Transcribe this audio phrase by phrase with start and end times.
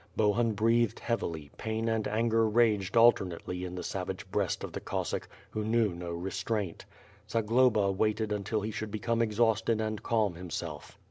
[0.17, 5.27] Bohun breathed heavily, pain and anger raged alternately in the savage breast of the Cossack,
[5.51, 6.85] who knew no re.^'traint.
[7.29, 10.97] Zagloba waited until he should become exhausted and calm himself.